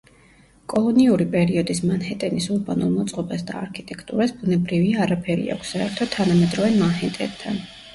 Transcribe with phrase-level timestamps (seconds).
[0.73, 7.67] კოლონიური პერიოდის მანჰეტენის ურბანულ მოწყობას და არქიტექტურას, ბუნებრივია, არაფერი აქვს საერთო თანამედროვე მანჰეტენთან.